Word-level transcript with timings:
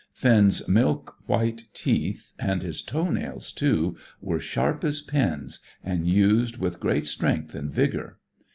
Finn's 0.13 0.67
milk 0.67 1.15
white 1.27 1.65
teeth, 1.75 2.33
and 2.39 2.63
his 2.63 2.81
toe 2.81 3.11
nails, 3.11 3.51
too, 3.51 3.95
were 4.19 4.39
sharp 4.39 4.83
as 4.83 4.99
pins, 4.99 5.59
and 5.83 6.07
used 6.09 6.57
with 6.57 6.79
great 6.79 7.05
strength 7.05 7.53
and 7.53 7.71
vigour. 7.71 8.17